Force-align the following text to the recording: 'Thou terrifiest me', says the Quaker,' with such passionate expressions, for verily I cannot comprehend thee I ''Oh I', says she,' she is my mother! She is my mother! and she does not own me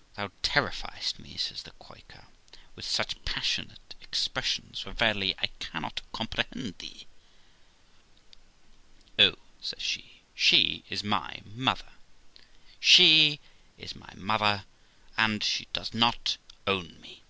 'Thou 0.16 0.28
terrifiest 0.44 1.18
me', 1.18 1.36
says 1.36 1.64
the 1.64 1.72
Quaker,' 1.72 2.28
with 2.76 2.84
such 2.84 3.20
passionate 3.24 3.96
expressions, 4.00 4.78
for 4.78 4.92
verily 4.92 5.34
I 5.40 5.48
cannot 5.58 6.02
comprehend 6.12 6.78
thee 6.78 7.08
I 9.18 9.22
''Oh 9.24 9.30
I', 9.32 9.34
says 9.60 9.82
she,' 9.82 10.22
she 10.44 10.84
is 10.88 11.02
my 11.02 11.42
mother! 11.44 11.90
She 12.78 13.40
is 13.76 13.96
my 13.96 14.12
mother! 14.14 14.66
and 15.16 15.42
she 15.42 15.66
does 15.72 15.92
not 15.92 16.36
own 16.64 17.00
me 17.00 17.24